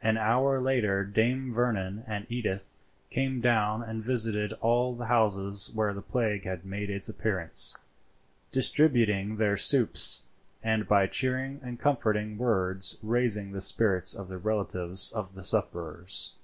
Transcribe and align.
An 0.00 0.16
hour 0.16 0.60
later 0.60 1.02
Dame 1.02 1.52
Vernon 1.52 2.04
and 2.06 2.24
Edith 2.30 2.76
came 3.10 3.40
down 3.40 3.82
and 3.82 4.00
visited 4.00 4.52
all 4.60 4.94
the 4.94 5.06
houses 5.06 5.72
where 5.74 5.92
the 5.92 6.00
plague 6.00 6.44
had 6.44 6.64
made 6.64 6.88
its 6.88 7.08
appearance, 7.08 7.76
distributing 8.52 9.38
their 9.38 9.56
soups, 9.56 10.26
and 10.62 10.86
by 10.86 11.08
cheering 11.08 11.58
and 11.64 11.80
comforting 11.80 12.38
words 12.38 12.98
raising 13.02 13.50
the 13.50 13.60
spirits 13.60 14.14
of 14.14 14.28
the 14.28 14.38
relatives 14.38 15.10
of 15.10 15.32
the 15.34 15.42
sufferers. 15.42 16.34